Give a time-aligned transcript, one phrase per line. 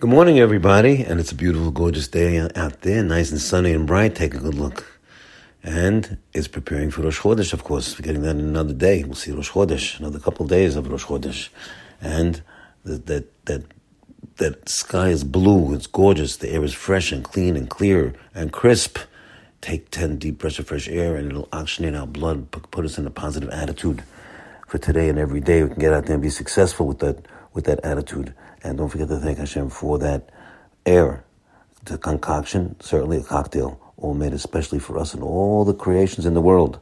[0.00, 3.84] Good morning, everybody, and it's a beautiful, gorgeous day out there, nice and sunny and
[3.84, 4.14] bright.
[4.14, 5.00] Take a good look.
[5.64, 7.98] And it's preparing for Rosh Chodesh, of course.
[7.98, 9.02] We're getting that in another day.
[9.02, 11.48] We'll see Rosh Chodesh, another couple of days of Rosh Chodesh.
[12.00, 12.42] And
[12.84, 13.64] that, that, that,
[14.36, 18.52] that sky is blue, it's gorgeous, the air is fresh and clean and clear and
[18.52, 18.98] crisp.
[19.60, 23.06] Take 10 deep breaths of fresh air and it'll oxygenate our blood, put us in
[23.08, 24.04] a positive attitude
[24.68, 25.64] for today and every day.
[25.64, 27.26] We can get out there and be successful with that,
[27.58, 28.32] with that attitude.
[28.62, 30.30] And don't forget to thank Hashem for that
[30.86, 31.24] air,
[31.86, 36.34] the concoction, certainly a cocktail, all made especially for us and all the creations in
[36.34, 36.78] the world.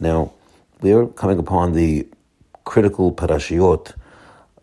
[0.00, 0.32] Now,
[0.80, 2.08] we're coming upon the
[2.64, 3.94] critical parashiot,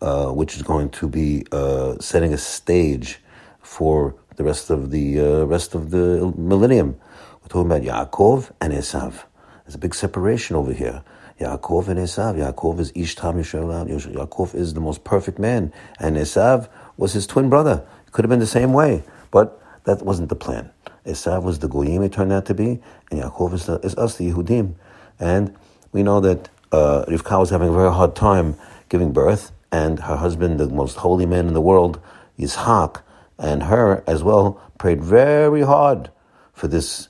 [0.02, 3.20] uh, which is going to be uh, setting a stage
[3.62, 7.00] for the rest of the uh, rest of the millennium.
[7.40, 9.24] We're talking about Yaakov and Esav.
[9.64, 11.02] There's a big separation over here.
[11.40, 12.36] Yaakov and Esav.
[12.36, 13.88] Yaakov is Ishtam Yisrael.
[14.14, 17.84] Yaakov is the most perfect man, and Esav was his twin brother.
[18.06, 20.70] It could have been the same way, but that wasn't the plan.
[21.04, 24.16] Esav was the Goyim it turned out to be, and Yaakov is, the, is us,
[24.16, 24.74] the Yehudim.
[25.18, 25.54] And
[25.92, 28.56] we know that uh, Rivka was having a very hard time
[28.88, 32.00] giving birth, and her husband, the most holy man in the world,
[32.38, 33.02] Yitzhak,
[33.38, 36.10] and her as well, prayed very hard
[36.52, 37.08] for this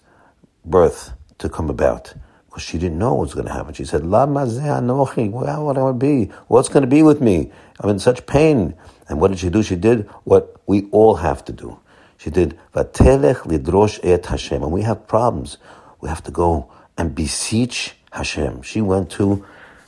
[0.65, 2.15] birth to come about
[2.59, 3.75] she didn't know what was going to happen.
[3.75, 6.25] She said, La well, what I be?
[6.49, 7.51] What's going to be with me?
[7.81, 8.75] I'm in such pain.
[9.09, 9.63] And what did she do?
[9.63, 11.79] She did what we all have to do.
[12.17, 14.63] She did, Vatelech lidrosh et Hashem.
[14.63, 15.59] And we have problems.
[16.01, 18.63] We have to go and beseech Hashem.
[18.63, 19.45] She went to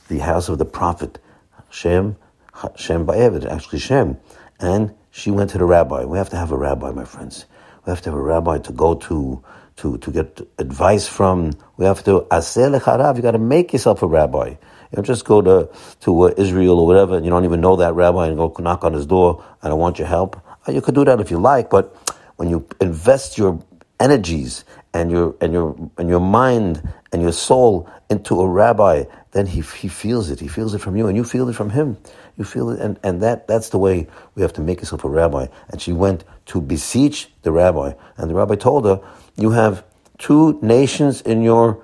[0.07, 1.19] the house of the prophet,
[1.67, 2.15] Hashem,
[2.53, 4.17] Hashem Ba'evid, actually Shem.
[4.59, 6.05] And she went to the rabbi.
[6.05, 7.45] We have to have a rabbi, my friends.
[7.87, 9.41] We have to have a rabbi to go to
[9.77, 11.53] to, to get advice from.
[11.77, 13.15] We have to asel lecharav.
[13.15, 14.49] You got to make yourself a rabbi.
[14.49, 14.57] You
[14.95, 15.69] don't just go to
[16.01, 18.83] to uh, Israel or whatever, and you don't even know that rabbi, and go knock
[18.83, 19.41] on his door.
[19.63, 20.35] And I want your help.
[20.67, 21.95] Uh, you could do that if you like, but
[22.35, 23.63] when you invest your
[23.99, 29.45] energies and your and your and your mind and your soul into a rabbi, then
[29.47, 30.39] he he feels it.
[30.39, 31.97] He feels it from you, and you feel it from him.
[32.37, 35.09] You feel it, and, and that that's the way we have to make yourself a
[35.09, 35.47] rabbi.
[35.69, 39.01] And she went to beseech the rabbi, and the rabbi told her
[39.35, 39.83] you have
[40.17, 41.83] two nations in your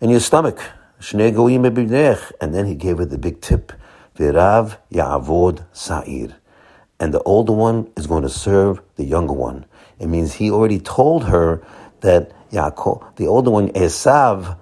[0.00, 0.60] in your stomach.
[1.10, 1.20] And
[2.54, 3.72] then he gave her the big tip.
[4.16, 6.34] Virav Ya'avod Sa'ir.
[6.98, 9.64] And the older one is going to serve the younger one.
[9.98, 11.62] It means he already told her
[12.00, 14.56] that Yaakov, the older one, Esav,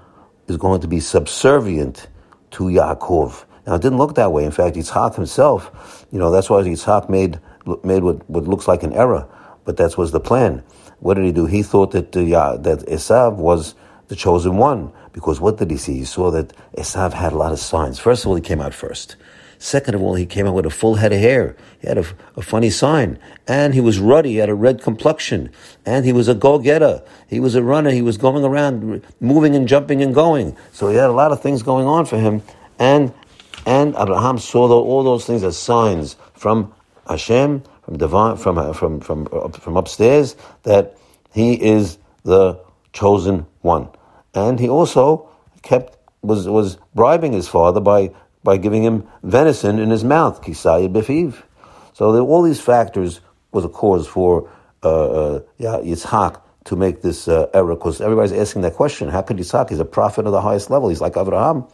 [0.49, 2.09] is going to be subservient
[2.53, 3.45] to Yaakov.
[3.67, 4.45] Now, it didn't look that way.
[4.45, 7.41] In fact, Yitzhak himself, you know, that's why Yitzhak made,
[7.83, 9.29] made what, what looks like an error,
[9.65, 10.63] but that was the plan.
[11.01, 11.47] What did he do?
[11.47, 13.75] He thought that uh, that Esav was
[14.09, 15.99] the chosen one because what did he see?
[15.99, 17.99] He saw that Esav had a lot of signs.
[17.99, 19.17] First of all, he came out first.
[19.59, 21.57] Second of all, he came out with a full head of hair.
[21.81, 22.05] He had a,
[22.37, 23.19] a funny sign.
[23.47, 24.31] And he was ruddy.
[24.31, 25.51] He had a red complexion.
[25.85, 27.03] And he was a go-getter.
[27.29, 27.91] He was a runner.
[27.91, 30.57] He was going around, moving and jumping and going.
[30.73, 32.43] So he had a lot of things going on for him.
[32.79, 33.13] And,
[33.65, 36.73] and Abraham saw all those things as signs from
[37.09, 40.97] Hashem, from divine, from uh, from from uh, from upstairs that
[41.33, 42.61] he is the
[42.93, 43.89] chosen one,
[44.35, 45.29] and he also
[45.63, 48.13] kept was was bribing his father by
[48.47, 51.43] by giving him venison in his mouth, kisaya befiv.
[51.95, 53.21] So there, all these factors
[53.51, 54.49] was a cause for
[54.85, 59.09] uh, uh, Yitzhak to make this uh, error because everybody's asking that question.
[59.09, 59.71] How could Yitzhak?
[59.71, 60.89] He's a prophet of the highest level.
[60.89, 61.67] He's like Abraham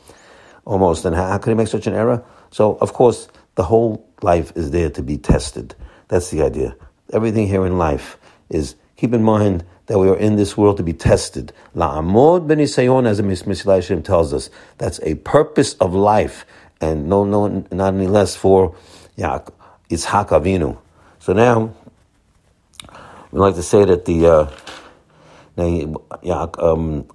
[0.64, 2.24] almost, and how, how could he make such an error?
[2.50, 5.74] So of course the whole life is there to be tested.
[6.08, 6.74] That's the idea.
[7.12, 8.16] Everything here in life
[8.48, 11.52] is keep in mind that we are in this world to be tested.
[11.74, 16.46] La'amod benisayon, as the Yesharim tells us, that's a purpose of life,
[16.82, 18.76] and no, no, not any less for
[19.16, 19.40] yeah,
[19.88, 20.78] Yitzhak Avinu.
[21.18, 21.74] So now
[23.30, 24.50] we like to say that the uh,
[25.56, 27.06] now, um,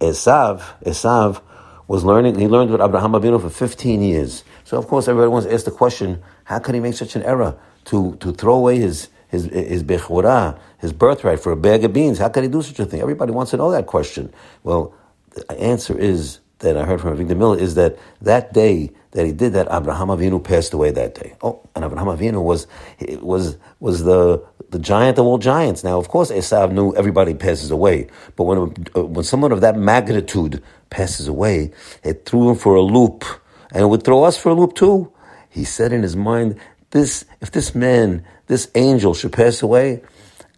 [0.00, 1.42] Esav, Esav
[1.86, 2.38] was learning.
[2.38, 4.44] He learned with Abraham Avinu for 15 years.
[4.64, 7.22] So of course, everybody wants to ask the question: How could he make such an
[7.22, 7.58] error?
[7.86, 12.18] to, to throw away his his his bechorah, his birthright for a bag of beans.
[12.18, 13.00] How could he do such a thing?
[13.00, 14.32] Everybody wants to know that question.
[14.62, 14.94] Well,
[15.30, 19.32] the answer is that I heard from Avigdor Miller is that that day that he
[19.32, 21.34] did that, Abraham Avinu passed away that day.
[21.42, 22.66] Oh, and Abraham Avinu was
[23.20, 25.84] was was the the giant of all giants.
[25.84, 28.58] Now, of course, Esav knew everybody passes away, but when
[28.94, 31.72] uh, when someone of that magnitude passes away,
[32.02, 33.24] it threw him for a loop,
[33.72, 35.12] and it would throw us for a loop too.
[35.48, 36.60] He said in his mind,
[36.90, 40.02] this, if this man, this angel should pass away,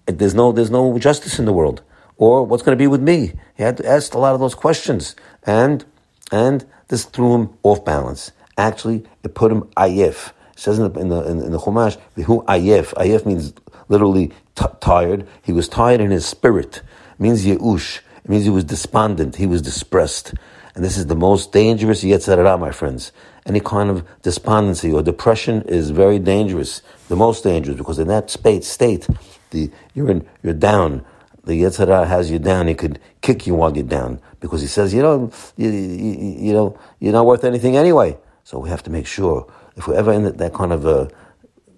[0.07, 1.83] there's no, there's no justice in the world.
[2.17, 3.35] Or what's going to be with me?
[3.57, 5.15] He had to ask a lot of those questions.
[5.45, 5.85] And,
[6.31, 8.33] and this threw him off balance.
[8.57, 10.29] Actually, it put him ayef.
[10.53, 12.95] It says in the, in the, in the Chumash, who ayef.
[12.95, 13.53] Ayef means
[13.89, 15.27] literally t- tired.
[15.43, 16.83] He was tired in his spirit.
[17.13, 18.01] It means Yeush.
[18.25, 19.37] It means he was despondent.
[19.37, 20.35] He was distressed.
[20.75, 23.13] And this is the most dangerous Yetzer Hara, my friends.
[23.47, 26.83] Any kind of despondency or depression is very dangerous.
[27.09, 29.09] The most dangerous because in that state, state
[29.51, 31.05] the, you're, in, you're down.
[31.49, 32.69] The Yetzer Hara has you down.
[32.69, 36.53] He could kick you while you're down because he says, you know, you, you, you
[36.53, 38.19] know, you're not worth anything anyway.
[38.45, 41.11] So we have to make sure if we're ever in that, kind of a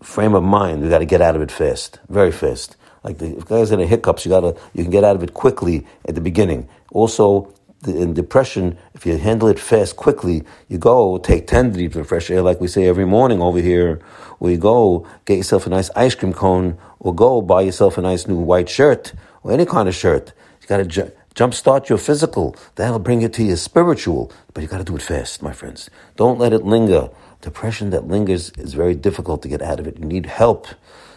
[0.02, 2.74] frame of mind, we got to get out of it fast, very fast.
[3.04, 5.34] Like the, if guys in a hiccups, you gotta you can get out of it
[5.34, 6.68] quickly at the beginning.
[6.90, 11.94] Also, the, in depression, if you handle it fast, quickly, you go take 10 deep
[11.94, 14.00] of fresh air, like we say every morning over here,
[14.40, 18.02] or you go get yourself a nice ice cream cone, or go buy yourself a
[18.02, 20.32] nice new white shirt, or any kind of shirt.
[20.60, 22.56] You gotta ju- jumpstart your physical.
[22.74, 25.90] That'll bring you to your spiritual, but you gotta do it fast, my friends.
[26.16, 27.10] Don't let it linger.
[27.40, 29.98] Depression that lingers is very difficult to get out of it.
[29.98, 30.66] You need help.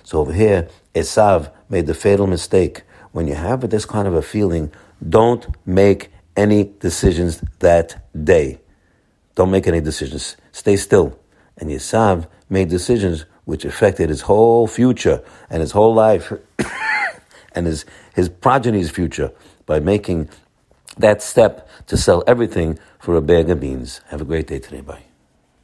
[0.04, 2.84] So over here, Esav made the fatal mistake.
[3.12, 4.72] When you have this kind of a feeling,
[5.08, 8.60] don't make any decisions that day.
[9.36, 10.38] Don't make any decisions.
[10.52, 11.18] Stay still.
[11.58, 16.32] And Esav made decisions which affected his whole future and his whole life
[17.56, 17.86] and his,
[18.16, 19.32] his progeny's future
[19.66, 20.30] by making
[20.98, 24.02] that step to sell everything for a bag of beans.
[24.08, 24.82] Have a great day today.
[24.82, 25.13] Bye.